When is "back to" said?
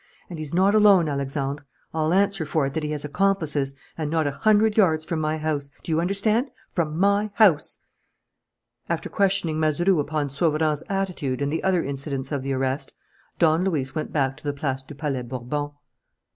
14.11-14.43